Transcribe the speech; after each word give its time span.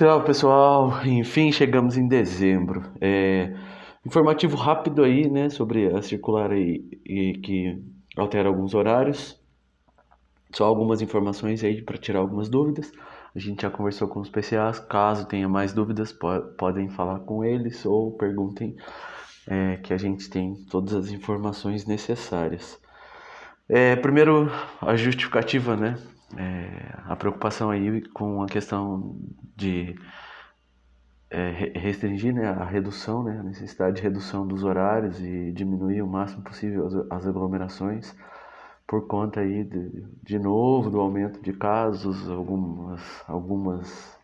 Tchau, 0.00 0.24
pessoal. 0.24 1.04
Enfim, 1.04 1.52
chegamos 1.52 1.98
em 1.98 2.08
dezembro. 2.08 2.90
É, 3.02 3.54
informativo 4.02 4.56
rápido 4.56 5.04
aí, 5.04 5.28
né, 5.28 5.50
sobre 5.50 5.94
a 5.94 6.00
circular 6.00 6.52
aí 6.52 6.88
e 7.04 7.34
que 7.34 7.78
altera 8.16 8.48
alguns 8.48 8.72
horários. 8.72 9.38
Só 10.54 10.64
algumas 10.64 11.02
informações 11.02 11.62
aí 11.62 11.82
para 11.82 11.98
tirar 11.98 12.20
algumas 12.20 12.48
dúvidas. 12.48 12.90
A 13.34 13.38
gente 13.38 13.60
já 13.60 13.68
conversou 13.68 14.08
com 14.08 14.20
os 14.20 14.30
PCAs. 14.30 14.80
Caso 14.80 15.28
tenha 15.28 15.46
mais 15.46 15.74
dúvidas, 15.74 16.14
po 16.14 16.28
podem 16.56 16.88
falar 16.88 17.18
com 17.20 17.44
eles 17.44 17.84
ou 17.84 18.10
perguntem, 18.12 18.74
é, 19.46 19.76
que 19.82 19.92
a 19.92 19.98
gente 19.98 20.30
tem 20.30 20.54
todas 20.70 20.94
as 20.94 21.10
informações 21.10 21.84
necessárias. 21.84 22.80
É, 23.68 23.96
primeiro, 23.96 24.50
a 24.80 24.96
justificativa, 24.96 25.76
né? 25.76 25.98
É, 26.36 26.94
a 27.06 27.16
preocupação 27.16 27.70
aí 27.70 28.02
com 28.08 28.42
a 28.42 28.46
questão 28.46 29.16
de 29.56 29.96
é, 31.28 31.50
restringir 31.78 32.34
né, 32.34 32.48
a 32.48 32.64
redução, 32.64 33.22
né, 33.22 33.38
a 33.38 33.42
necessidade 33.42 33.96
de 33.96 34.02
redução 34.02 34.46
dos 34.46 34.64
horários 34.64 35.20
e 35.20 35.52
diminuir 35.52 36.02
o 36.02 36.06
máximo 36.06 36.42
possível 36.42 36.86
as, 36.86 36.94
as 37.10 37.26
aglomerações 37.26 38.14
por 38.86 39.06
conta 39.06 39.40
aí 39.40 39.62
de, 39.62 40.04
de 40.20 40.38
novo 40.38 40.90
do 40.90 41.00
aumento 41.00 41.40
de 41.40 41.52
casos, 41.52 42.28
algumas, 42.28 43.00
algumas 43.28 44.18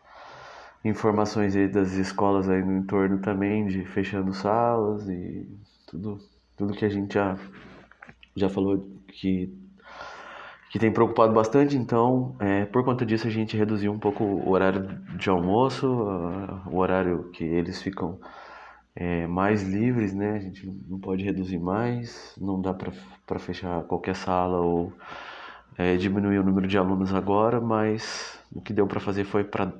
informações 0.83 1.55
aí 1.55 1.69
das 1.69 1.93
escolas 1.93 2.49
aí 2.49 2.61
no 2.61 2.77
entorno 2.77 3.19
também 3.19 3.65
de 3.65 3.85
fechando 3.85 4.33
salas 4.33 5.07
e 5.07 5.47
tudo, 5.87 6.19
tudo 6.57 6.73
que 6.73 6.83
a 6.83 6.89
gente 6.89 7.13
já, 7.13 7.37
já 8.35 8.49
falou 8.49 8.85
que, 9.07 9.57
que 10.69 10.77
tem 10.77 10.91
preocupado 10.91 11.33
bastante, 11.33 11.77
então 11.77 12.35
é, 12.39 12.65
por 12.65 12.83
conta 12.83 13.05
disso 13.05 13.27
a 13.27 13.31
gente 13.31 13.55
reduziu 13.55 13.91
um 13.91 13.99
pouco 13.99 14.23
o 14.23 14.49
horário 14.51 14.99
de 15.17 15.29
almoço, 15.29 15.87
uh, 15.87 16.69
o 16.69 16.77
horário 16.77 17.29
que 17.31 17.43
eles 17.43 17.81
ficam 17.81 18.19
é, 18.95 19.27
mais 19.27 19.63
livres, 19.63 20.13
né? 20.13 20.33
A 20.33 20.39
gente 20.39 20.65
não 20.87 20.99
pode 20.99 21.23
reduzir 21.23 21.59
mais, 21.59 22.35
não 22.39 22.59
dá 22.59 22.73
para 22.73 23.39
fechar 23.39 23.83
qualquer 23.83 24.15
sala 24.15 24.59
ou 24.59 24.91
é, 25.77 25.95
diminuir 25.95 26.39
o 26.39 26.43
número 26.43 26.67
de 26.67 26.77
alunos 26.77 27.13
agora, 27.13 27.61
mas 27.61 28.39
o 28.51 28.59
que 28.59 28.73
deu 28.73 28.87
para 28.87 28.99
fazer 28.99 29.23
foi 29.23 29.43
para 29.43 29.71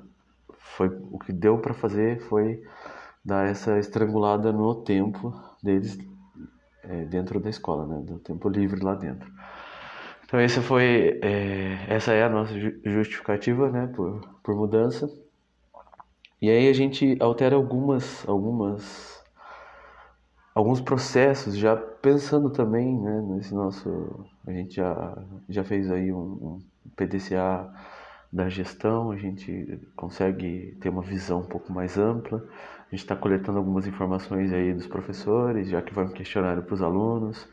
foi 0.56 0.88
o 1.10 1.18
que 1.18 1.32
deu 1.32 1.58
para 1.58 1.74
fazer 1.74 2.20
foi 2.20 2.62
dar 3.24 3.48
essa 3.48 3.78
estrangulada 3.78 4.52
no 4.52 4.76
tempo 4.76 5.34
deles 5.62 5.98
é, 6.84 7.04
dentro 7.04 7.40
da 7.40 7.50
escola, 7.50 7.86
né? 7.86 8.00
Do 8.06 8.18
tempo 8.20 8.48
livre 8.48 8.80
lá 8.80 8.94
dentro. 8.94 9.30
Então 10.28 10.38
essa 10.38 10.60
foi 10.60 11.18
é, 11.22 11.86
essa 11.88 12.12
é 12.12 12.22
a 12.22 12.28
nossa 12.28 12.52
justificativa, 12.84 13.70
né? 13.70 13.86
Por, 13.86 14.20
por 14.42 14.54
mudança. 14.54 15.08
E 16.40 16.50
aí 16.50 16.68
a 16.68 16.72
gente 16.74 17.16
altera 17.18 17.56
algumas, 17.56 18.28
algumas, 18.28 19.24
alguns 20.54 20.82
processos, 20.82 21.56
já 21.56 21.74
pensando 21.74 22.50
também, 22.50 22.94
né, 23.00 23.22
nesse 23.22 23.54
nosso, 23.54 24.26
a 24.46 24.52
gente 24.52 24.76
já, 24.76 25.18
já 25.48 25.64
fez 25.64 25.90
aí 25.90 26.12
um, 26.12 26.18
um 26.20 26.90
PDCA 26.94 27.72
da 28.30 28.50
gestão, 28.50 29.10
a 29.10 29.16
gente 29.16 29.80
consegue 29.96 30.76
ter 30.80 30.90
uma 30.90 31.02
visão 31.02 31.40
um 31.40 31.46
pouco 31.48 31.72
mais 31.72 31.96
ampla, 31.96 32.46
a 32.86 32.90
gente 32.90 33.00
está 33.00 33.16
coletando 33.16 33.58
algumas 33.58 33.86
informações 33.86 34.52
aí 34.52 34.74
dos 34.74 34.86
professores, 34.86 35.70
já 35.70 35.80
que 35.80 35.94
vai 35.94 36.04
um 36.04 36.12
questionário 36.12 36.62
para 36.62 36.74
os 36.74 36.82
alunos, 36.82 37.48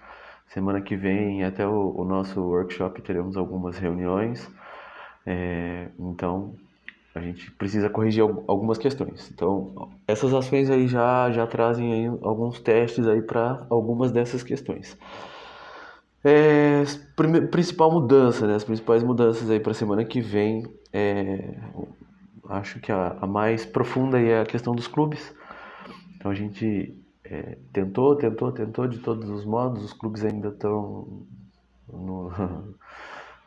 semana 0.48 0.82
que 0.82 0.96
vem 0.96 1.44
até 1.44 1.68
o, 1.68 1.94
o 1.96 2.04
nosso 2.04 2.42
workshop 2.42 3.02
teremos 3.02 3.36
algumas 3.38 3.78
reuniões, 3.78 4.50
é, 5.26 5.90
então 6.00 6.56
a 7.14 7.22
gente 7.22 7.50
precisa 7.52 7.90
corrigir 7.90 8.22
algumas 8.22 8.78
questões. 8.78 9.32
Então, 9.34 9.90
essas 10.06 10.34
ações 10.34 10.70
aí 10.70 10.86
já, 10.88 11.32
já 11.32 11.48
trazem 11.48 11.94
aí 11.94 12.20
alguns 12.22 12.60
testes 12.60 13.08
aí 13.08 13.22
para 13.22 13.66
algumas 13.70 14.12
dessas 14.12 14.44
questões. 14.44 14.97
É, 16.28 16.84
principal 17.50 17.92
mudança, 17.92 18.46
né? 18.46 18.56
As 18.56 18.64
principais 18.64 19.02
mudanças 19.02 19.50
aí 19.50 19.59
para 19.59 19.72
a 19.72 19.75
semana 19.75 20.03
que 20.03 20.19
vem, 20.19 20.66
é, 20.92 21.53
acho 22.50 22.80
que 22.80 22.92
a, 22.92 23.16
a, 23.22 23.28
mais 23.28 23.66
profunda 23.66 24.19
é 24.19 24.42
a 24.42 24.46
questão 24.46 24.75
dos 24.75 24.88
clubes. 24.88 25.34
Então 26.16 26.31
a 26.31 26.36
gente 26.36 27.00
é, 27.25 27.58
tentou, 27.74 28.16
tentou, 28.16 28.52
tentou 28.52 28.88
de 28.88 29.00
todos 29.00 29.30
os 29.30 29.46
modos. 29.46 29.84
Os 29.84 29.94
clubes 29.94 30.24
ainda 30.24 30.50
estão 30.50 31.25
no, 31.91 32.31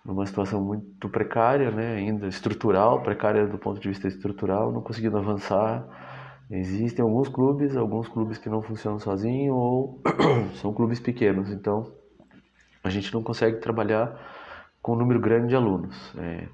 numa 0.05 0.27
situação 0.27 0.62
muito 0.62 1.09
precária, 1.09 1.71
né, 1.71 1.97
ainda 1.97 2.27
estrutural, 2.27 3.03
precária 3.03 3.47
do 3.47 3.59
ponto 3.59 3.81
de 3.81 3.89
vista 3.89 4.09
estrutural, 4.09 4.72
não 4.72 4.83
conseguindo 4.83 5.16
avançar. 5.16 5.87
Existem 6.50 7.03
alguns 7.03 7.28
clubes, 7.28 7.77
alguns 7.77 8.09
clubes 8.09 8.39
que 8.39 8.49
não 8.49 8.62
funcionam 8.62 8.99
sozinhos 8.99 9.55
ou 9.55 10.03
são 10.60 10.72
clubes 10.72 10.99
pequenos, 10.99 11.50
então 11.50 11.93
a 12.83 12.89
gente 12.89 13.12
não 13.12 13.22
consegue 13.22 13.59
trabalhar 13.59 14.19
com 14.81 14.95
um 14.95 14.97
número 14.97 15.21
grande 15.21 15.49
de 15.49 15.56
alunos. 15.56 16.15
É, 16.16 16.49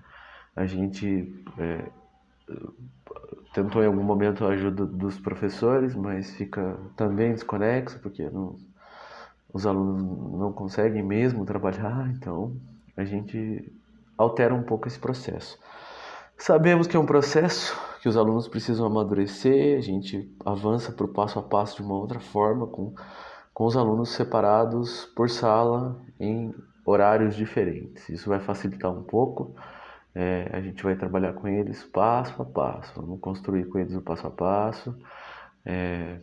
a 0.56 0.67
gente 0.67 1.33
é, 1.59 1.89
tentou 3.55 3.83
em 3.83 3.87
algum 3.87 4.03
momento 4.03 4.45
a 4.45 4.49
ajuda 4.49 4.85
dos 4.85 5.19
professores, 5.19 5.95
mas 5.95 6.33
fica 6.33 6.77
também 6.97 7.33
desconexo, 7.33 8.01
porque 8.01 8.29
não, 8.29 8.59
os 9.53 9.65
alunos 9.65 10.03
não 10.39 10.53
conseguem 10.53 11.05
mesmo 11.05 11.47
trabalhar, 11.47 12.11
então 12.15 12.53
a 12.97 13.05
gente 13.05 13.73
altera 14.19 14.53
um 14.53 14.65
pouco 14.65 14.89
esse 14.89 14.99
processo. 14.99 15.57
Sabemos 16.37 16.89
que 16.89 16.97
é 16.97 17.01
um 17.01 17.07
processo 17.07 17.81
que 18.03 18.09
os 18.09 18.17
alunos 18.17 18.49
precisam 18.49 18.87
amadurecer, 18.87 19.79
a 19.79 19.81
gente 19.81 20.29
avança 20.45 20.91
para 20.91 21.07
o 21.07 21.09
passo 21.09 21.39
a 21.39 21.43
passo 21.43 21.77
de 21.77 21.83
uma 21.83 21.95
outra 21.95 22.19
forma, 22.19 22.67
com, 22.67 22.93
com 23.55 23.65
os 23.65 23.77
alunos 23.77 24.11
separados 24.11 25.07
por 25.15 25.31
sala 25.31 25.97
em 26.19 26.53
horários 26.85 27.37
diferentes. 27.37 28.09
Isso 28.09 28.29
vai 28.29 28.41
facilitar 28.41 28.91
um 28.91 29.05
pouco. 29.05 29.55
É, 30.15 30.49
a 30.53 30.61
gente 30.61 30.83
vai 30.83 30.95
trabalhar 30.95 31.33
com 31.33 31.49
eles 31.49 31.83
passo 31.85 32.41
a 32.41 32.45
passo, 32.45 33.01
vamos 33.01 33.21
construir 33.21 33.67
com 33.67 33.79
eles 33.79 33.95
o 33.95 34.03
passo 34.03 34.27
a 34.27 34.31
passo. 34.31 34.97
É, 35.65 36.19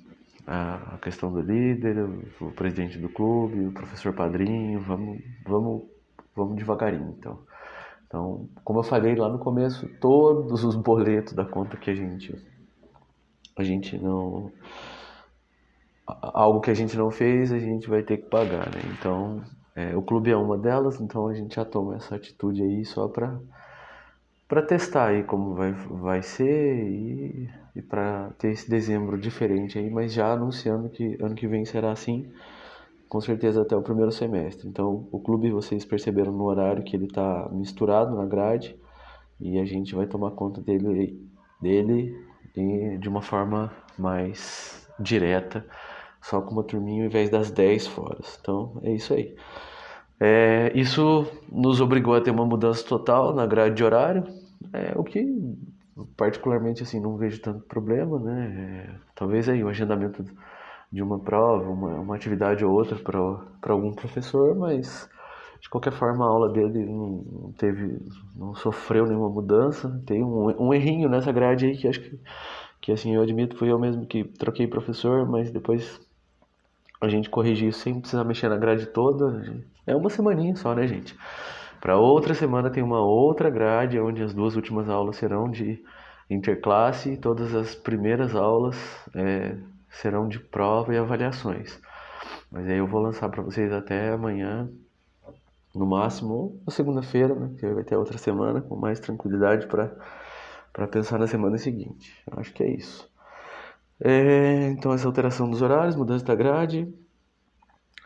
a 0.47 0.97
questão 1.01 1.31
do 1.31 1.41
líder, 1.41 1.97
o 2.39 2.51
presidente 2.51 2.97
do 2.97 3.09
clube, 3.09 3.67
o 3.67 3.71
professor 3.71 4.13
padrinho, 4.13 4.79
vamos, 4.79 5.21
vamos 5.45 5.83
vamos 6.35 6.55
devagarinho, 6.55 7.15
então. 7.17 7.39
Então, 8.07 8.49
como 8.63 8.79
eu 8.79 8.83
falei 8.83 9.15
lá 9.15 9.29
no 9.29 9.39
começo, 9.39 9.87
todos 9.99 10.63
os 10.63 10.75
boletos 10.75 11.33
da 11.33 11.45
conta 11.45 11.77
que 11.77 11.89
a 11.89 11.95
gente 11.95 12.35
a 13.55 13.63
gente 13.63 13.97
não 13.97 14.51
algo 16.05 16.59
que 16.59 16.69
a 16.71 16.73
gente 16.73 16.97
não 16.97 17.09
fez, 17.09 17.53
a 17.53 17.59
gente 17.59 17.89
vai 17.89 18.03
ter 18.03 18.17
que 18.17 18.29
pagar, 18.29 18.69
né? 18.69 18.81
Então, 18.97 19.41
é, 19.75 19.95
o 19.95 20.01
clube 20.01 20.29
é 20.29 20.35
uma 20.35 20.57
delas, 20.57 20.99
então 20.99 21.27
a 21.27 21.33
gente 21.33 21.55
já 21.55 21.63
toma 21.63 21.95
essa 21.95 22.15
atitude 22.15 22.61
aí 22.61 22.83
só 22.83 23.07
para 23.07 23.39
para 24.51 24.61
testar 24.61 25.07
aí 25.07 25.23
como 25.23 25.55
vai, 25.55 25.71
vai 25.71 26.21
ser 26.21 26.85
e, 26.85 27.49
e 27.73 27.81
para 27.81 28.31
ter 28.37 28.49
esse 28.49 28.69
dezembro 28.69 29.17
diferente 29.17 29.79
aí, 29.79 29.89
mas 29.89 30.11
já 30.11 30.33
anunciando 30.33 30.89
que 30.89 31.15
ano 31.21 31.35
que 31.35 31.47
vem 31.47 31.63
será 31.63 31.89
assim 31.89 32.29
com 33.07 33.21
certeza 33.21 33.61
até 33.61 33.77
o 33.77 33.81
primeiro 33.81 34.11
semestre. 34.11 34.67
Então, 34.67 35.07
o 35.09 35.21
clube, 35.21 35.49
vocês 35.51 35.85
perceberam 35.85 36.33
no 36.33 36.43
horário 36.43 36.83
que 36.83 36.97
ele 36.97 37.05
está 37.05 37.47
misturado 37.49 38.13
na 38.13 38.25
grade 38.25 38.75
e 39.39 39.57
a 39.57 39.63
gente 39.63 39.95
vai 39.95 40.05
tomar 40.05 40.31
conta 40.31 40.59
dele, 40.59 41.17
dele 41.61 42.13
de 42.99 43.07
uma 43.07 43.21
forma 43.21 43.71
mais 43.97 44.85
direta, 44.99 45.65
só 46.21 46.41
com 46.41 46.51
uma 46.51 46.63
turminha 46.63 47.03
ao 47.03 47.07
invés 47.07 47.29
das 47.29 47.51
10 47.51 47.87
fora. 47.87 48.19
Então, 48.41 48.81
é 48.83 48.91
isso 48.91 49.13
aí. 49.13 49.33
É, 50.23 50.71
isso 50.75 51.25
nos 51.51 51.81
obrigou 51.81 52.13
a 52.13 52.21
ter 52.21 52.29
uma 52.29 52.45
mudança 52.45 52.85
total 52.85 53.33
na 53.33 53.47
grade 53.47 53.75
de 53.75 53.83
horário, 53.83 54.23
é, 54.73 54.93
o 54.95 55.03
que 55.03 55.25
particularmente 56.15 56.83
assim 56.83 56.99
não 56.99 57.17
vejo 57.17 57.41
tanto 57.41 57.65
problema, 57.65 58.19
né? 58.19 58.89
É, 58.89 58.95
talvez 59.15 59.49
aí 59.49 59.63
o 59.63 59.69
agendamento 59.69 60.25
de 60.91 61.01
uma 61.01 61.19
prova, 61.19 61.69
uma, 61.69 61.99
uma 61.99 62.15
atividade 62.15 62.65
ou 62.65 62.73
outra 62.73 62.97
para 62.97 63.73
algum 63.73 63.93
professor, 63.93 64.55
mas 64.55 65.09
de 65.61 65.69
qualquer 65.69 65.93
forma 65.93 66.25
a 66.25 66.27
aula 66.29 66.49
dele 66.49 66.85
não 66.85 67.53
teve, 67.57 67.99
não 68.35 68.55
sofreu 68.55 69.05
nenhuma 69.05 69.29
mudança. 69.29 70.01
Tem 70.05 70.23
um, 70.23 70.67
um 70.67 70.73
errinho 70.73 71.07
nessa 71.07 71.31
grade 71.31 71.65
aí 71.65 71.77
que 71.77 71.87
acho 71.87 72.01
que, 72.01 72.19
que 72.81 72.91
assim 72.91 73.15
eu 73.15 73.21
admito 73.21 73.55
fui 73.57 73.71
eu 73.71 73.79
mesmo 73.79 74.05
que 74.05 74.23
troquei 74.23 74.67
professor, 74.67 75.29
mas 75.29 75.51
depois 75.51 76.01
a 76.99 77.07
gente 77.07 77.29
corrigiu 77.29 77.71
sem 77.71 77.99
precisar 77.99 78.23
mexer 78.23 78.49
na 78.49 78.57
grade 78.57 78.85
toda. 78.87 79.63
É 79.87 79.95
uma 79.95 80.09
semaninha 80.09 80.55
só, 80.55 80.75
né, 80.75 80.85
gente? 80.87 81.15
Para 81.81 81.97
outra 81.97 82.35
semana 82.35 82.69
tem 82.69 82.83
uma 82.83 83.01
outra 83.01 83.49
grade 83.49 83.99
onde 83.99 84.21
as 84.21 84.35
duas 84.35 84.55
últimas 84.55 84.87
aulas 84.87 85.15
serão 85.15 85.49
de 85.49 85.83
interclasse, 86.29 87.17
todas 87.17 87.55
as 87.55 87.73
primeiras 87.73 88.35
aulas 88.35 88.77
é, 89.15 89.57
serão 89.89 90.27
de 90.27 90.39
prova 90.39 90.93
e 90.93 90.97
avaliações. 90.99 91.79
Mas 92.51 92.67
aí 92.67 92.77
eu 92.77 92.85
vou 92.85 93.01
lançar 93.01 93.29
para 93.29 93.41
vocês 93.41 93.73
até 93.73 94.11
amanhã, 94.11 94.69
no 95.73 95.87
máximo, 95.87 96.61
na 96.67 96.71
segunda-feira, 96.71 97.33
né? 97.33 97.49
Que 97.57 97.67
vai 97.73 97.83
ter 97.83 97.95
outra 97.95 98.17
semana 98.17 98.61
com 98.61 98.75
mais 98.75 98.99
tranquilidade 98.99 99.65
para 99.65 99.91
para 100.71 100.87
pensar 100.87 101.19
na 101.19 101.27
semana 101.27 101.57
seguinte. 101.57 102.23
Acho 102.31 102.53
que 102.53 102.63
é 102.63 102.69
isso. 102.69 103.09
É, 103.99 104.69
então, 104.69 104.93
essa 104.93 105.05
alteração 105.05 105.49
dos 105.49 105.61
horários, 105.61 105.97
mudança 105.97 106.23
da 106.23 106.35
grade. 106.35 106.93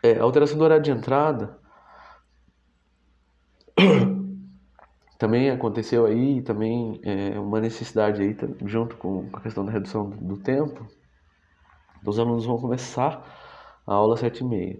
É, 0.02 0.18
alteração 0.18 0.58
do 0.58 0.64
horário 0.64 0.82
de 0.82 0.90
entrada 0.90 1.56
também 5.18 5.50
aconteceu 5.50 6.06
aí, 6.06 6.42
também 6.42 7.00
é 7.02 7.38
uma 7.38 7.60
necessidade 7.60 8.22
aí, 8.22 8.36
junto 8.64 8.96
com 8.96 9.28
a 9.32 9.40
questão 9.40 9.64
da 9.64 9.72
redução 9.72 10.10
do 10.10 10.36
tempo, 10.36 10.86
os 12.04 12.18
alunos 12.18 12.46
vão 12.46 12.58
começar 12.58 13.24
a 13.86 13.94
aula 13.94 14.16
sete 14.16 14.40
e 14.40 14.44
meia. 14.44 14.78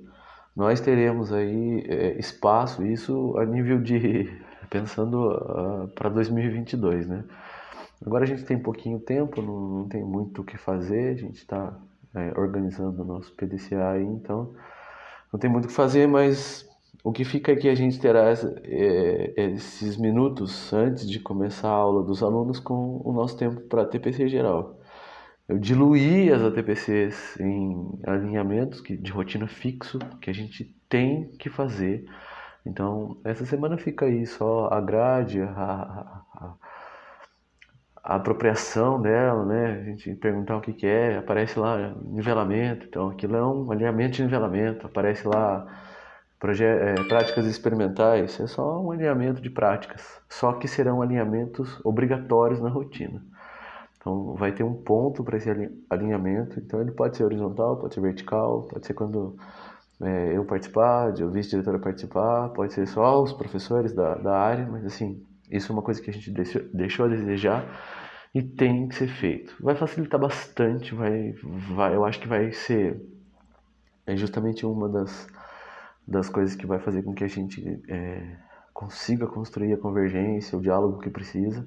Nós 0.54 0.80
teremos 0.80 1.32
aí 1.32 1.84
é, 1.86 2.18
espaço, 2.18 2.84
isso 2.84 3.36
a 3.36 3.44
nível 3.44 3.80
de, 3.80 4.30
pensando 4.70 5.32
uh, 5.32 5.88
para 5.88 6.08
2022, 6.08 7.06
né? 7.06 7.24
Agora 8.04 8.24
a 8.24 8.26
gente 8.26 8.44
tem 8.44 8.58
pouquinho 8.58 8.98
tempo, 8.98 9.40
não, 9.40 9.60
não 9.60 9.88
tem 9.88 10.04
muito 10.04 10.42
o 10.42 10.44
que 10.44 10.56
fazer, 10.56 11.14
a 11.14 11.14
gente 11.14 11.36
está 11.36 11.78
é, 12.14 12.38
organizando 12.38 13.02
o 13.02 13.04
nosso 13.04 13.32
PDCA 13.34 13.90
aí, 13.90 14.04
então 14.04 14.54
não 15.32 15.40
tem 15.40 15.50
muito 15.50 15.64
o 15.64 15.68
que 15.68 15.74
fazer, 15.74 16.06
mas 16.06 16.68
o 17.06 17.12
que 17.12 17.24
fica 17.24 17.52
é 17.52 17.56
que 17.56 17.68
a 17.68 17.74
gente 17.76 18.00
terá 18.00 18.32
é, 18.64 19.32
esses 19.36 19.96
minutos 19.96 20.72
antes 20.72 21.08
de 21.08 21.20
começar 21.20 21.68
a 21.68 21.70
aula 21.70 22.02
dos 22.02 22.20
alunos 22.20 22.58
com 22.58 23.00
o 23.04 23.12
nosso 23.12 23.36
tempo 23.38 23.60
para 23.68 23.84
TPC 23.86 24.26
geral. 24.26 24.80
Eu 25.48 25.56
diluí 25.56 26.32
as 26.32 26.42
ATPCs 26.42 27.38
em 27.38 28.00
alinhamentos 28.04 28.82
de 28.82 29.12
rotina 29.12 29.46
fixo 29.46 30.00
que 30.20 30.28
a 30.30 30.32
gente 30.32 30.64
tem 30.88 31.28
que 31.38 31.48
fazer. 31.48 32.04
Então, 32.66 33.20
essa 33.22 33.46
semana 33.46 33.78
fica 33.78 34.06
aí 34.06 34.26
só 34.26 34.68
a 34.72 34.80
grade, 34.80 35.40
a, 35.42 36.22
a, 36.34 36.54
a 38.02 38.16
apropriação 38.16 39.00
dela, 39.00 39.44
né? 39.44 39.80
A 39.80 39.84
gente 39.84 40.12
perguntar 40.16 40.56
o 40.56 40.60
que, 40.60 40.72
que 40.72 40.86
é, 40.88 41.18
aparece 41.18 41.56
lá 41.56 41.94
nivelamento, 42.02 42.84
então 42.84 43.10
aquilo 43.10 43.36
é 43.36 43.46
um 43.46 43.70
alinhamento 43.70 44.16
de 44.16 44.24
nivelamento, 44.24 44.86
aparece 44.86 45.24
lá 45.28 45.86
é, 46.42 46.94
práticas 47.04 47.46
experimentais, 47.46 48.38
é 48.40 48.46
só 48.46 48.80
um 48.82 48.90
alinhamento 48.90 49.40
de 49.40 49.50
práticas, 49.50 50.20
só 50.28 50.52
que 50.52 50.68
serão 50.68 51.00
alinhamentos 51.00 51.80
obrigatórios 51.84 52.60
na 52.60 52.68
rotina. 52.68 53.22
Então 53.96 54.34
vai 54.34 54.52
ter 54.52 54.62
um 54.62 54.74
ponto 54.74 55.24
para 55.24 55.36
esse 55.36 55.50
alinhamento, 55.90 56.60
então 56.60 56.80
ele 56.80 56.92
pode 56.92 57.16
ser 57.16 57.24
horizontal, 57.24 57.76
pode 57.78 57.94
ser 57.94 58.00
vertical, 58.00 58.62
pode 58.62 58.86
ser 58.86 58.94
quando 58.94 59.36
é, 60.00 60.36
eu 60.36 60.44
participar, 60.44 61.12
o 61.22 61.30
vice-diretora 61.30 61.78
participar, 61.78 62.50
pode 62.50 62.72
ser 62.72 62.86
só 62.86 63.22
os 63.22 63.32
professores 63.32 63.92
da, 63.92 64.14
da 64.14 64.38
área, 64.38 64.66
mas 64.66 64.84
assim, 64.84 65.24
isso 65.50 65.72
é 65.72 65.74
uma 65.74 65.82
coisa 65.82 66.00
que 66.00 66.10
a 66.10 66.12
gente 66.12 66.30
deixou, 66.30 66.62
deixou 66.72 67.06
a 67.06 67.08
desejar 67.08 67.64
e 68.34 68.42
tem 68.42 68.86
que 68.86 68.94
ser 68.94 69.08
feito. 69.08 69.56
Vai 69.60 69.74
facilitar 69.74 70.20
bastante, 70.20 70.94
vai, 70.94 71.34
vai, 71.74 71.96
eu 71.96 72.04
acho 72.04 72.20
que 72.20 72.28
vai 72.28 72.52
ser 72.52 73.00
é 74.06 74.16
justamente 74.16 74.64
uma 74.64 74.88
das 74.88 75.26
das 76.06 76.28
coisas 76.28 76.54
que 76.54 76.66
vai 76.66 76.78
fazer 76.78 77.02
com 77.02 77.14
que 77.14 77.24
a 77.24 77.28
gente 77.28 77.82
é, 77.88 78.36
consiga 78.72 79.26
construir 79.26 79.72
a 79.72 79.78
convergência, 79.78 80.56
o 80.56 80.60
diálogo 80.60 80.98
que 80.98 81.10
precisa 81.10 81.66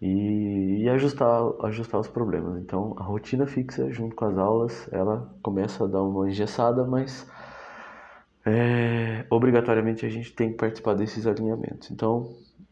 e, 0.00 0.82
e, 0.82 0.88
ajustar, 0.88 1.42
ajustar 1.62 2.00
os 2.00 2.08
problemas. 2.08 2.60
Então, 2.60 2.94
a 2.98 3.02
rotina 3.02 3.46
fixa 3.46 3.90
junto 3.90 4.14
com 4.14 4.26
as 4.26 4.36
aulas, 4.36 4.88
ela 4.92 5.32
começa 5.42 5.84
a 5.84 5.86
dar 5.86 6.02
uma 6.02 6.28
engessada, 6.28 6.84
mas 6.84 7.26
é, 8.44 9.24
obrigatoriamente 9.30 10.04
a 10.04 10.08
gente 10.08 10.34
tem 10.34 10.50
que 10.50 10.56
participar 10.56 10.94
desses 10.94 11.26
alinhamentos. 11.26 11.90
Então, 11.90 12.28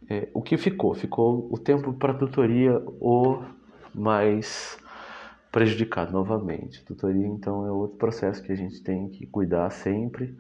é, 0.09 0.29
o 0.35 0.43
que 0.43 0.59
ficou? 0.59 0.95
Ficou 0.95 1.49
o 1.51 1.59
tempo 1.59 1.93
para 1.95 2.13
tutoria 2.13 2.83
o 3.01 3.43
mais 3.95 4.77
prejudicado 5.51 6.13
novamente. 6.13 6.85
Tutoria, 6.85 7.27
então, 7.27 7.67
é 7.67 7.71
outro 7.71 7.97
processo 7.97 8.43
que 8.43 8.53
a 8.53 8.57
gente 8.57 8.83
tem 8.83 9.09
que 9.09 9.27
cuidar 9.27 9.71
sempre. 9.71 10.37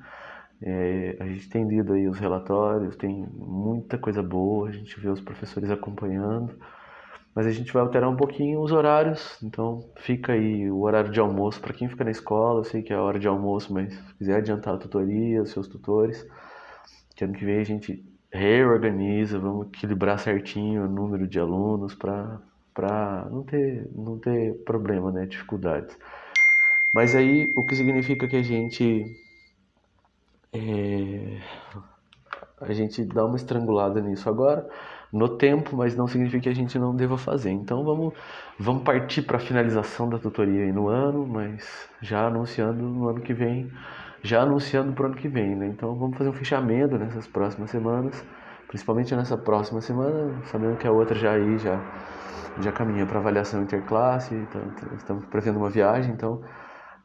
É, 0.62 1.16
a 1.20 1.26
gente 1.26 1.48
tem 1.48 1.66
lido 1.66 1.92
aí 1.92 2.08
os 2.08 2.18
relatórios, 2.18 2.96
tem 2.96 3.26
muita 3.36 3.98
coisa 3.98 4.22
boa, 4.22 4.68
a 4.68 4.72
gente 4.72 4.98
vê 4.98 5.08
os 5.08 5.20
professores 5.20 5.70
acompanhando, 5.70 6.58
mas 7.34 7.46
a 7.46 7.50
gente 7.50 7.72
vai 7.72 7.82
alterar 7.82 8.08
um 8.08 8.16
pouquinho 8.16 8.60
os 8.60 8.72
horários, 8.72 9.36
então 9.42 9.84
fica 9.96 10.32
aí 10.32 10.70
o 10.70 10.80
horário 10.80 11.10
de 11.10 11.20
almoço 11.20 11.60
para 11.60 11.74
quem 11.74 11.88
fica 11.88 12.04
na 12.04 12.10
escola, 12.10 12.60
eu 12.60 12.64
sei 12.64 12.82
que 12.82 12.92
é 12.92 12.96
a 12.96 13.02
hora 13.02 13.18
de 13.18 13.28
almoço, 13.28 13.72
mas 13.72 13.92
se 13.92 14.14
quiser 14.14 14.36
adiantar 14.36 14.74
a 14.74 14.78
tutoria, 14.78 15.42
os 15.42 15.50
seus 15.50 15.68
tutores, 15.68 16.26
que 17.16 17.24
ano 17.24 17.34
que 17.34 17.44
vem 17.44 17.58
a 17.58 17.64
gente 17.64 18.02
reorganiza, 18.32 19.38
vamos 19.38 19.68
equilibrar 19.68 20.18
certinho 20.18 20.84
o 20.84 20.88
número 20.88 21.26
de 21.26 21.38
alunos 21.38 21.94
para 21.94 23.28
não 23.30 23.42
ter 23.44 23.88
não 23.94 24.18
ter 24.18 24.54
problema, 24.64 25.12
né, 25.12 25.26
dificuldades. 25.26 25.96
Mas 26.92 27.14
aí 27.14 27.52
o 27.56 27.64
que 27.64 27.76
significa 27.76 28.26
que 28.28 28.36
a 28.36 28.42
gente 28.42 29.23
é, 30.54 31.40
a 32.60 32.72
gente 32.72 33.04
dá 33.04 33.24
uma 33.24 33.36
estrangulada 33.36 34.00
nisso 34.00 34.28
agora, 34.28 34.66
no 35.12 35.28
tempo, 35.28 35.76
mas 35.76 35.96
não 35.96 36.06
significa 36.06 36.44
que 36.44 36.48
a 36.48 36.54
gente 36.54 36.78
não 36.78 36.94
deva 36.94 37.18
fazer. 37.18 37.50
Então 37.50 37.84
vamos, 37.84 38.14
vamos 38.58 38.82
partir 38.82 39.22
para 39.22 39.36
a 39.36 39.40
finalização 39.40 40.08
da 40.08 40.18
tutoria 40.18 40.64
aí 40.64 40.72
no 40.72 40.88
ano, 40.88 41.26
mas 41.26 41.88
já 42.00 42.26
anunciando 42.26 42.82
no 42.82 43.08
ano 43.08 43.20
que 43.20 43.34
vem, 43.34 43.70
já 44.22 44.42
anunciando 44.42 44.92
para 44.92 45.04
o 45.04 45.06
ano 45.06 45.16
que 45.16 45.28
vem, 45.28 45.54
né? 45.56 45.66
Então 45.66 45.94
vamos 45.94 46.16
fazer 46.16 46.30
um 46.30 46.32
fechamento 46.32 46.96
nessas 46.98 47.26
próximas 47.26 47.70
semanas, 47.70 48.24
principalmente 48.68 49.14
nessa 49.14 49.36
próxima 49.36 49.80
semana, 49.80 50.40
sabendo 50.46 50.76
que 50.76 50.86
a 50.86 50.92
outra 50.92 51.16
já 51.16 51.32
aí 51.32 51.58
já 51.58 51.80
já 52.60 52.70
caminha 52.70 53.04
para 53.04 53.18
avaliação 53.18 53.62
interclasse, 53.62 54.32
então, 54.32 54.62
estamos 54.96 55.24
prevendo 55.26 55.58
uma 55.58 55.70
viagem, 55.70 56.12
então 56.12 56.40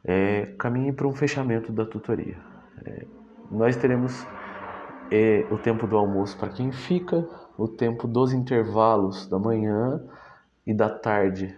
é, 0.04 0.54
caminhe 0.58 0.92
para 0.92 1.08
um 1.08 1.12
fechamento 1.12 1.72
da 1.72 1.84
tutoria. 1.84 2.36
É, 2.86 3.04
nós 3.50 3.76
teremos 3.76 4.26
é, 5.10 5.46
o 5.50 5.58
tempo 5.58 5.86
do 5.86 5.96
almoço 5.96 6.38
para 6.38 6.50
quem 6.50 6.70
fica, 6.70 7.28
o 7.58 7.66
tempo 7.66 8.06
dos 8.06 8.32
intervalos 8.32 9.26
da 9.26 9.38
manhã 9.38 10.00
e 10.66 10.72
da 10.72 10.88
tarde 10.88 11.56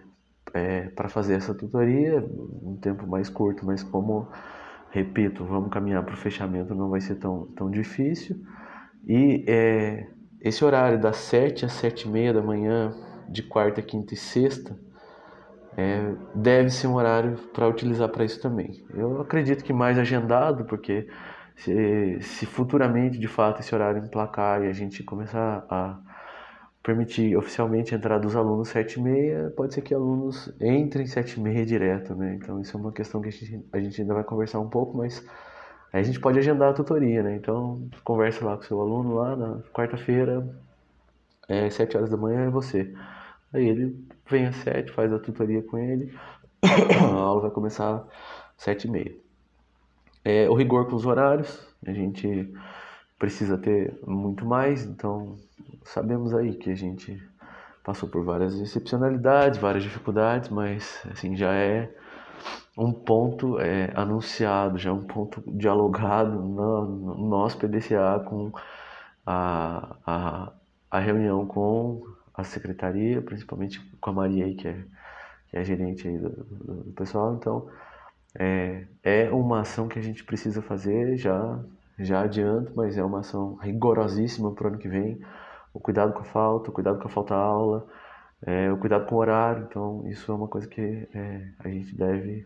é, 0.53 0.89
para 0.89 1.09
fazer 1.09 1.35
essa 1.35 1.53
tutoria, 1.53 2.23
um 2.61 2.77
tempo 2.77 3.07
mais 3.07 3.29
curto, 3.29 3.65
mas 3.65 3.83
como, 3.83 4.27
repito, 4.91 5.43
vamos 5.45 5.71
caminhar 5.71 6.03
para 6.03 6.13
o 6.13 6.17
fechamento, 6.17 6.75
não 6.75 6.89
vai 6.89 7.01
ser 7.01 7.15
tão, 7.15 7.47
tão 7.55 7.69
difícil. 7.69 8.37
E 9.05 9.43
é, 9.47 10.07
esse 10.41 10.63
horário 10.63 10.99
das 10.99 11.17
7 11.17 11.65
às 11.65 11.73
7 11.73 12.07
e 12.07 12.11
meia 12.11 12.33
da 12.33 12.41
manhã, 12.41 12.93
de 13.29 13.41
quarta, 13.41 13.81
quinta 13.81 14.13
e 14.13 14.17
sexta, 14.17 14.77
é, 15.75 16.13
deve 16.35 16.69
ser 16.69 16.87
um 16.87 16.95
horário 16.95 17.35
para 17.53 17.67
utilizar 17.67 18.09
para 18.09 18.23
isso 18.23 18.39
também. 18.39 18.85
Eu 18.93 19.21
acredito 19.21 19.63
que 19.63 19.73
mais 19.73 19.97
agendado, 19.97 20.65
porque 20.65 21.07
se, 21.55 22.19
se 22.21 22.45
futuramente, 22.45 23.17
de 23.17 23.27
fato, 23.27 23.61
esse 23.61 23.73
horário 23.73 24.03
emplacar 24.03 24.63
e 24.63 24.67
a 24.67 24.73
gente 24.73 25.03
começar 25.03 25.65
a 25.69 25.99
permitir 26.83 27.37
oficialmente 27.37 27.95
a 27.95 27.97
entrada 27.97 28.21
dos 28.21 28.35
alunos 28.35 28.67
7 28.67 28.99
e 28.99 29.01
meia, 29.01 29.53
pode 29.55 29.73
ser 29.73 29.81
que 29.81 29.93
alunos 29.93 30.53
entrem 30.59 31.07
7 31.07 31.39
e 31.39 31.39
meia 31.39 31.65
direto, 31.65 32.13
né? 32.13 32.35
Então 32.35 32.59
isso 32.59 32.75
é 32.75 32.79
uma 32.79 32.91
questão 32.91 33.21
que 33.21 33.29
a 33.29 33.31
gente, 33.31 33.65
a 33.71 33.79
gente 33.79 34.01
ainda 34.01 34.13
vai 34.13 34.23
conversar 34.23 34.59
um 34.59 34.69
pouco, 34.69 34.97
mas 34.97 35.25
aí 35.93 36.01
a 36.01 36.03
gente 36.03 36.19
pode 36.19 36.37
agendar 36.39 36.71
a 36.71 36.73
tutoria, 36.73 37.23
né? 37.23 37.35
Então 37.37 37.87
conversa 38.03 38.43
lá 38.45 38.57
com 38.57 38.63
o 38.63 38.65
seu 38.65 38.81
aluno 38.81 39.15
lá 39.15 39.35
na 39.35 39.59
quarta-feira, 39.73 40.45
é, 41.47 41.69
7 41.69 41.95
horas 41.97 42.09
da 42.09 42.17
manhã 42.17 42.41
é 42.47 42.49
você. 42.49 42.93
Aí 43.53 43.65
ele 43.67 44.05
vem 44.29 44.47
às 44.47 44.57
7, 44.57 44.91
faz 44.91 45.13
a 45.13 45.19
tutoria 45.19 45.63
com 45.63 45.77
ele, 45.77 46.13
a 46.63 47.13
aula 47.13 47.43
vai 47.43 47.51
começar 47.51 47.95
às 48.57 48.63
7 48.63 48.87
e 48.87 48.91
meia. 48.91 49.22
É, 50.25 50.49
o 50.49 50.53
rigor 50.53 50.89
com 50.89 50.95
os 50.95 51.05
horários, 51.05 51.67
a 51.85 51.91
gente 51.91 52.53
precisa 53.19 53.57
ter 53.57 53.97
muito 54.07 54.45
mais, 54.45 54.85
então 54.85 55.37
sabemos 55.83 56.33
aí 56.33 56.53
que 56.55 56.71
a 56.71 56.75
gente 56.75 57.21
passou 57.83 58.07
por 58.07 58.23
várias 58.23 58.59
excepcionalidades, 58.59 59.59
várias 59.59 59.83
dificuldades, 59.83 60.49
mas 60.49 61.05
assim 61.11 61.35
já 61.35 61.53
é 61.53 61.93
um 62.77 62.91
ponto 62.91 63.59
é, 63.59 63.91
anunciado, 63.95 64.77
já 64.77 64.89
é 64.89 64.93
um 64.93 65.03
ponto 65.03 65.43
dialogado 65.47 66.41
no, 66.41 66.85
no 66.85 67.29
nosso 67.29 67.57
PDCA 67.57 68.23
com 68.25 68.51
a, 69.25 69.95
a, 70.05 70.51
a, 70.89 70.99
reunião 70.99 71.45
com 71.45 72.01
a 72.33 72.43
secretaria, 72.43 73.21
principalmente 73.21 73.79
com 74.01 74.09
a 74.09 74.13
Maria 74.13 74.45
aí, 74.45 74.55
que 74.55 74.67
é, 74.67 74.83
que 75.49 75.57
é 75.57 75.63
gerente 75.63 76.07
aí 76.07 76.17
do, 76.17 76.29
do 76.29 76.93
pessoal, 76.93 77.35
então 77.35 77.69
é, 78.35 78.85
é 79.03 79.29
uma 79.29 79.61
ação 79.61 79.87
que 79.87 79.99
a 79.99 80.01
gente 80.01 80.23
precisa 80.23 80.61
fazer, 80.61 81.17
já, 81.17 81.59
já 81.99 82.21
adianto, 82.21 82.73
mas 82.75 82.97
é 82.97 83.03
uma 83.03 83.19
ação 83.19 83.55
rigorosíssima 83.55 84.51
para 84.51 84.65
o 84.65 84.67
ano 84.69 84.77
que 84.77 84.87
vem. 84.87 85.21
O 85.73 85.79
cuidado 85.79 86.13
com 86.13 86.21
a 86.21 86.25
falta, 86.25 86.69
o 86.69 86.73
cuidado 86.73 86.99
com 86.99 87.07
a 87.07 87.11
falta 87.11 87.35
aula, 87.35 87.87
é, 88.41 88.71
o 88.71 88.77
cuidado 88.77 89.05
com 89.05 89.15
o 89.15 89.19
horário. 89.19 89.65
Então, 89.69 90.07
isso 90.07 90.31
é 90.31 90.35
uma 90.35 90.47
coisa 90.47 90.67
que 90.67 91.07
é, 91.13 91.47
a 91.59 91.69
gente 91.69 91.95
deve 91.95 92.45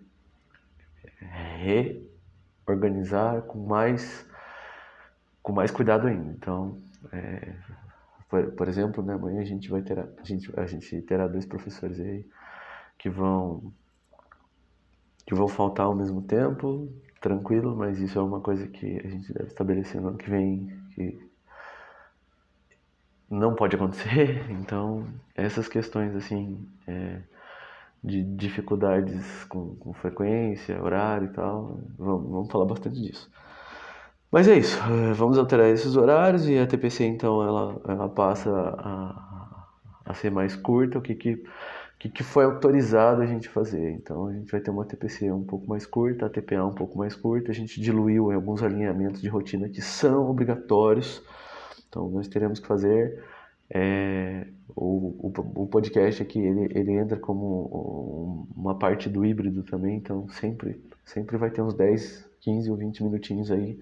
reorganizar 2.65 3.41
com 3.43 3.59
mais, 3.59 4.25
com 5.41 5.53
mais 5.53 5.71
cuidado 5.71 6.07
ainda. 6.07 6.31
Então, 6.31 6.81
é, 7.11 7.53
por, 8.29 8.51
por, 8.51 8.67
exemplo, 8.67 9.03
né, 9.03 9.13
amanhã 9.13 9.41
a 9.41 9.45
gente 9.45 9.69
vai 9.69 9.81
ter 9.81 9.99
a 9.99 10.07
gente, 10.23 10.51
a 10.59 10.65
gente 10.65 11.01
terá 11.01 11.27
dois 11.27 11.45
professores 11.45 11.99
aí 11.99 12.25
que 12.97 13.09
vão 13.09 13.71
que 15.27 15.35
vão 15.35 15.47
faltar 15.49 15.85
ao 15.85 15.93
mesmo 15.93 16.21
tempo, 16.21 16.89
tranquilo, 17.19 17.75
mas 17.75 17.99
isso 17.99 18.17
é 18.17 18.21
uma 18.21 18.39
coisa 18.39 18.65
que 18.65 18.97
a 19.03 19.09
gente 19.09 19.33
deve 19.33 19.49
estabelecer 19.49 20.01
no 20.01 20.07
ano 20.07 20.17
que 20.17 20.29
vem, 20.29 20.71
que 20.95 21.19
não 23.29 23.53
pode 23.53 23.75
acontecer. 23.75 24.45
Então, 24.49 25.05
essas 25.35 25.67
questões 25.67 26.15
assim 26.15 26.65
é, 26.87 27.21
de 28.01 28.23
dificuldades 28.23 29.43
com, 29.45 29.75
com, 29.75 29.93
frequência, 29.93 30.81
horário 30.81 31.27
e 31.27 31.33
tal, 31.33 31.77
vamos, 31.97 32.31
vamos 32.31 32.51
falar 32.51 32.65
bastante 32.65 33.01
disso. 33.01 33.29
Mas 34.31 34.47
é 34.47 34.57
isso, 34.57 34.79
é, 34.81 35.13
vamos 35.13 35.37
alterar 35.37 35.67
esses 35.67 35.97
horários 35.97 36.47
e 36.47 36.57
a 36.57 36.65
TPC 36.67 37.05
então 37.05 37.43
ela, 37.43 37.81
ela 37.85 38.09
passa 38.09 38.49
a, 38.49 39.67
a 40.05 40.13
ser 40.13 40.31
mais 40.31 40.55
curta, 40.55 40.99
o 40.99 41.01
que, 41.01 41.15
que, 41.15 41.43
que, 41.99 42.09
que 42.09 42.23
foi 42.23 42.45
autorizado 42.45 43.21
a 43.21 43.25
gente 43.25 43.49
fazer. 43.49 43.91
Então 43.91 44.27
a 44.27 44.33
gente 44.33 44.51
vai 44.51 44.61
ter 44.61 44.69
uma 44.69 44.85
TPC 44.85 45.31
um 45.31 45.43
pouco 45.43 45.67
mais 45.67 45.85
curta, 45.85 46.25
a 46.25 46.29
TPA 46.29 46.65
um 46.65 46.73
pouco 46.73 46.97
mais 46.97 47.15
curta, 47.15 47.51
a 47.51 47.55
gente 47.55 47.81
diluiu 47.81 48.31
alguns 48.31 48.61
alinhamentos 48.61 49.21
de 49.21 49.27
rotina 49.27 49.67
que 49.69 49.81
são 49.81 50.29
obrigatórios, 50.29 51.21
então 51.87 52.09
nós 52.09 52.27
teremos 52.27 52.59
que 52.59 52.67
fazer. 52.67 53.23
É, 53.69 54.47
o, 54.73 55.27
o, 55.27 55.63
o, 55.63 55.67
podcast 55.67 56.23
aqui 56.23 56.39
ele, 56.39 56.71
ele 56.73 56.93
entra 56.93 57.17
como 57.17 58.47
uma 58.55 58.79
parte 58.79 59.09
do 59.09 59.25
híbrido 59.25 59.61
também, 59.63 59.97
então 59.97 60.29
sempre, 60.29 60.81
sempre 61.03 61.35
vai 61.35 61.49
ter 61.49 61.61
uns 61.61 61.73
10, 61.73 62.29
15 62.39 62.71
ou 62.71 62.77
20 62.77 63.03
minutinhos 63.03 63.51
aí 63.51 63.77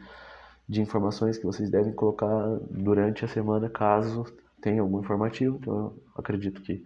de 0.67 0.81
informações 0.81 1.37
que 1.37 1.45
vocês 1.45 1.69
devem 1.69 1.93
colocar 1.93 2.57
durante 2.71 3.23
a 3.23 3.27
semana, 3.27 3.69
caso 3.69 4.25
tenha 4.59 4.81
algum 4.81 4.99
informativo. 4.99 5.59
Então, 5.61 5.75
eu 5.75 5.93
acredito 6.15 6.61
que 6.63 6.83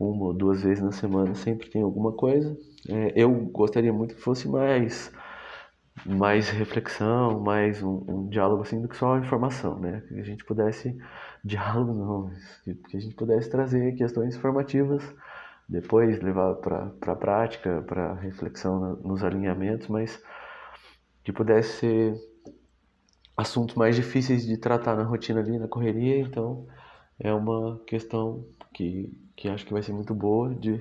uma 0.00 0.26
ou 0.26 0.32
duas 0.34 0.62
vezes 0.62 0.82
na 0.82 0.92
semana 0.92 1.34
sempre 1.34 1.68
tem 1.68 1.82
alguma 1.82 2.12
coisa. 2.12 2.56
É, 2.88 3.12
eu 3.14 3.30
gostaria 3.32 3.92
muito 3.92 4.14
que 4.14 4.20
fosse 4.20 4.48
mais 4.48 5.12
mais 6.06 6.48
reflexão, 6.48 7.40
mais 7.40 7.82
um, 7.82 8.02
um, 8.08 8.28
diálogo 8.28 8.62
assim 8.62 8.80
do 8.80 8.88
que 8.88 8.96
só 8.96 9.18
informação, 9.18 9.78
né? 9.78 10.02
Que 10.08 10.18
a 10.18 10.24
gente 10.24 10.44
pudesse 10.44 10.96
diálogo 11.44 11.92
não, 11.92 12.30
que 12.88 12.96
a 12.96 13.00
gente 13.00 13.14
pudesse 13.14 13.50
trazer 13.50 13.94
questões 13.96 14.34
informativas, 14.34 15.02
depois 15.68 16.20
levar 16.22 16.54
para 16.54 16.92
a 17.06 17.16
prática, 17.16 17.82
para 17.86 18.14
reflexão 18.14 18.96
nos 19.04 19.22
alinhamentos, 19.22 19.88
mas 19.88 20.22
que 21.22 21.32
pudesse 21.32 21.78
ser 21.80 22.14
assuntos 23.36 23.74
mais 23.74 23.96
difíceis 23.96 24.46
de 24.46 24.56
tratar 24.56 24.96
na 24.96 25.04
rotina 25.04 25.40
ali, 25.40 25.58
na 25.58 25.68
correria, 25.68 26.18
então 26.20 26.66
é 27.18 27.32
uma 27.32 27.78
questão 27.86 28.46
que, 28.72 29.12
que 29.40 29.48
acho 29.48 29.64
que 29.64 29.72
vai 29.72 29.82
ser 29.82 29.94
muito 29.94 30.14
boa 30.14 30.54
de, 30.54 30.78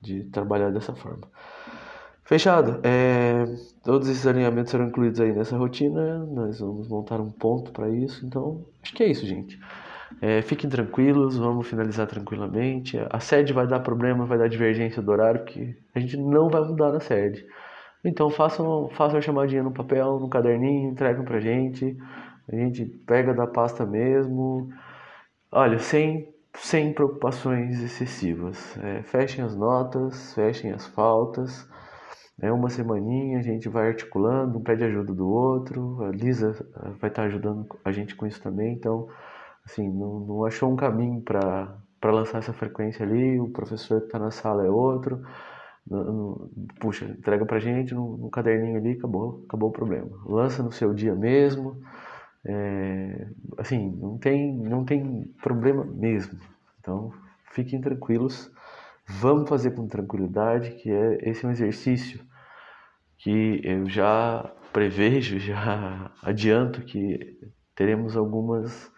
de 0.00 0.24
trabalhar 0.24 0.70
dessa 0.70 0.94
forma. 0.94 1.28
Fechado. 2.24 2.80
É, 2.82 3.44
todos 3.84 4.08
esses 4.08 4.26
alinhamentos 4.26 4.70
serão 4.70 4.86
incluídos 4.86 5.20
aí 5.20 5.32
nessa 5.32 5.54
rotina. 5.56 6.24
Nós 6.24 6.60
vamos 6.60 6.88
montar 6.88 7.20
um 7.20 7.30
ponto 7.30 7.70
para 7.70 7.90
isso. 7.90 8.24
Então, 8.24 8.64
acho 8.82 8.94
que 8.94 9.02
é 9.02 9.08
isso, 9.08 9.26
gente. 9.26 9.60
É, 10.22 10.40
fiquem 10.40 10.70
tranquilos, 10.70 11.36
vamos 11.36 11.68
finalizar 11.68 12.06
tranquilamente. 12.06 12.98
A 13.10 13.20
sede 13.20 13.52
vai 13.52 13.66
dar 13.66 13.80
problema, 13.80 14.24
vai 14.24 14.38
dar 14.38 14.48
divergência 14.48 15.02
do 15.02 15.12
horário, 15.12 15.44
que 15.44 15.76
a 15.94 16.00
gente 16.00 16.16
não 16.16 16.48
vai 16.48 16.62
mudar 16.62 16.90
na 16.90 17.00
sede. 17.00 17.44
Então 18.02 18.30
façam, 18.30 18.88
façam 18.94 19.18
a 19.18 19.22
chamadinha 19.22 19.62
no 19.62 19.72
papel, 19.72 20.18
no 20.18 20.30
caderninho, 20.30 20.90
entregam 20.90 21.22
pra 21.22 21.38
gente. 21.38 21.94
A 22.50 22.56
gente 22.56 22.86
pega 23.06 23.34
da 23.34 23.46
pasta 23.46 23.84
mesmo. 23.84 24.72
Olha, 25.52 25.78
sem, 25.78 26.28
sem 26.62 26.92
preocupações 26.92 27.82
excessivas. 27.82 28.76
É, 28.78 29.02
fechem 29.02 29.44
as 29.44 29.56
notas, 29.56 30.34
fechem 30.34 30.72
as 30.72 30.86
faltas. 30.86 31.66
É 32.40 32.52
uma 32.52 32.70
semaninha, 32.70 33.38
a 33.38 33.42
gente 33.42 33.68
vai 33.68 33.88
articulando, 33.88 34.58
um 34.58 34.62
pede 34.62 34.84
ajuda 34.84 35.12
do 35.12 35.28
outro. 35.28 36.04
A 36.04 36.10
Lisa 36.10 36.54
eh, 36.76 36.90
vai 37.00 37.10
estar 37.10 37.24
ajudando 37.24 37.66
a 37.84 37.90
gente 37.90 38.14
com 38.14 38.26
isso 38.26 38.40
também. 38.40 38.74
Então, 38.74 39.08
assim, 39.66 39.88
não, 39.88 40.20
não 40.20 40.44
achou 40.44 40.72
um 40.72 40.76
caminho 40.76 41.20
para 41.20 41.80
lançar 42.04 42.38
essa 42.38 42.52
frequência 42.52 43.04
ali. 43.04 43.40
O 43.40 43.50
professor 43.50 44.00
que 44.00 44.06
está 44.06 44.18
na 44.20 44.30
sala 44.30 44.64
é 44.64 44.70
outro 44.70 45.20
puxa, 46.80 47.06
entrega 47.06 47.44
pra 47.46 47.58
gente 47.58 47.94
no, 47.94 48.16
no, 48.16 48.30
caderninho 48.30 48.76
ali, 48.76 48.92
acabou, 48.92 49.44
acabou 49.46 49.70
o 49.70 49.72
problema. 49.72 50.10
Lança 50.26 50.62
no 50.62 50.70
seu 50.70 50.92
dia 50.92 51.14
mesmo, 51.14 51.80
é, 52.48 53.26
assim, 53.58 53.94
não 54.00 54.16
tem, 54.16 54.56
não 54.56 54.82
tem 54.82 55.24
problema 55.42 55.84
mesmo. 55.84 56.38
Então, 56.80 57.12
fiquem 57.52 57.78
tranquilos, 57.78 58.50
vamos 59.06 59.48
fazer 59.48 59.72
com 59.72 59.86
tranquilidade, 59.86 60.70
que 60.76 60.90
é 60.90 61.28
esse 61.28 61.44
é 61.44 61.48
um 61.48 61.52
exercício 61.52 62.20
que 63.18 63.60
eu 63.62 63.86
já 63.86 64.50
prevejo, 64.72 65.38
já 65.40 66.10
adianto 66.22 66.80
que 66.82 67.38
teremos 67.74 68.16
algumas 68.16 68.90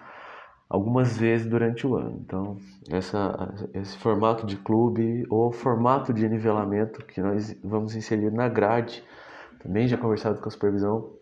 algumas 0.68 1.18
vezes 1.18 1.48
durante 1.48 1.84
o 1.84 1.96
ano. 1.96 2.22
Então, 2.24 2.56
essa, 2.88 3.52
esse 3.74 3.98
formato 3.98 4.46
de 4.46 4.56
clube 4.56 5.26
ou 5.28 5.50
formato 5.50 6.14
de 6.14 6.28
nivelamento 6.28 7.04
que 7.04 7.20
nós 7.20 7.56
vamos 7.64 7.96
inserir 7.96 8.30
na 8.30 8.48
grade, 8.48 9.02
também 9.60 9.88
já 9.88 9.96
conversado 9.96 10.40
com 10.40 10.46
a 10.48 10.52
supervisão, 10.52 11.12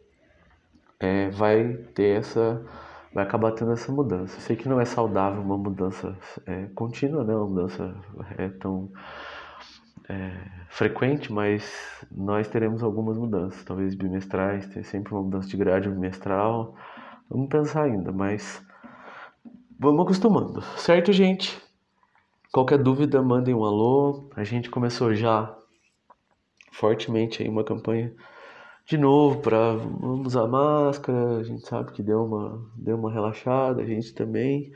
é, 1.01 1.31
vai 1.31 1.75
ter 1.95 2.19
essa, 2.19 2.65
vai 3.13 3.25
acabar 3.25 3.53
tendo 3.53 3.73
essa 3.73 3.91
mudança. 3.93 4.41
Sei 4.41 4.57
que 4.57 4.69
não 4.69 4.81
é 4.81 4.85
saudável 4.85 5.43
uma 5.43 5.59
mudança 5.59 6.17
é, 6.47 6.67
contínua, 6.75 7.25
né? 7.25 7.35
Uma 7.35 7.47
mudança 7.47 7.95
é 8.37 8.49
tão 8.49 8.91
é, 10.09 10.33
frequente, 10.69 11.33
mas 11.33 12.05
nós 12.11 12.49
teremos 12.49 12.83
algumas 12.83 13.17
mudanças, 13.17 13.63
talvez 13.65 13.95
bimestrais, 13.95 14.67
ter 14.67 14.85
sempre 14.85 15.13
uma 15.13 15.23
mudança 15.23 15.49
de 15.49 15.57
grade 15.57 15.89
bimestral. 15.89 16.77
Vamos 17.31 17.49
pensar 17.49 17.83
ainda, 17.83 18.11
mas 18.13 18.63
Vamos 19.81 20.03
acostumando, 20.03 20.61
certo, 20.77 21.13
gente? 21.13 21.57
Qualquer 22.53 22.79
dúvida, 22.83 23.23
mandem 23.23 23.55
um 23.55 23.65
alô. 23.65 24.29
A 24.35 24.43
gente 24.43 24.69
começou 24.69 25.15
já 25.15 25.57
fortemente 26.73 27.45
aí 27.45 27.49
uma 27.49 27.63
campanha 27.63 28.13
de 28.89 28.97
novo 28.97 29.41
para 29.43 29.75
vamos 29.75 30.29
usar 30.29 30.47
máscara. 30.47 31.37
A 31.37 31.43
gente 31.43 31.67
sabe 31.67 31.93
que 31.93 32.03
deu 32.03 32.25
uma, 32.25 32.67
deu 32.75 32.97
uma 32.97 33.13
relaxada, 33.13 33.83
a 33.83 33.85
gente 33.85 34.15
também. 34.15 34.73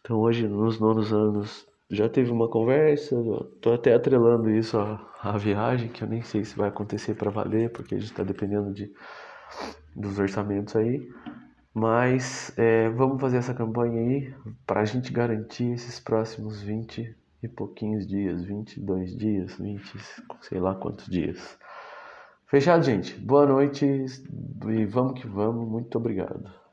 Então 0.00 0.18
hoje, 0.20 0.46
nos 0.46 0.78
nonos 0.78 1.12
anos, 1.12 1.66
já 1.90 2.08
teve 2.08 2.30
uma 2.30 2.48
conversa. 2.48 3.16
Tô 3.60 3.72
até 3.72 3.92
atrelando 3.92 4.48
isso 4.50 4.78
à, 4.78 5.04
à 5.20 5.36
viagem, 5.36 5.88
que 5.88 6.02
eu 6.02 6.08
nem 6.08 6.22
sei 6.22 6.44
se 6.44 6.56
vai 6.56 6.68
acontecer 6.68 7.14
para 7.14 7.30
valer, 7.30 7.72
porque 7.72 7.96
a 7.96 7.98
gente 7.98 8.10
está 8.10 8.22
dependendo 8.22 8.72
de, 8.72 8.92
dos 9.96 10.18
orçamentos 10.18 10.76
aí. 10.76 11.08
Mas 11.74 12.56
é, 12.56 12.88
vamos 12.90 13.20
fazer 13.20 13.38
essa 13.38 13.52
campanha 13.52 14.00
aí 14.00 14.32
para 14.64 14.82
a 14.82 14.84
gente 14.84 15.12
garantir 15.12 15.72
esses 15.72 15.98
próximos 15.98 16.62
20 16.62 17.16
e 17.42 17.48
pouquinhos 17.48 18.06
dias, 18.06 18.44
22 18.44 19.16
dias, 19.16 19.56
20, 19.58 19.98
sei 20.40 20.60
lá 20.60 20.76
quantos 20.76 21.06
dias. 21.06 21.58
Fechado, 22.46 22.84
gente? 22.84 23.14
Boa 23.14 23.46
noite 23.46 23.84
e 23.84 24.86
vamos 24.86 25.20
que 25.20 25.26
vamos. 25.26 25.68
Muito 25.68 25.96
obrigado. 25.96 26.63